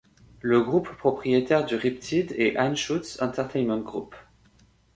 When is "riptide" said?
1.75-2.33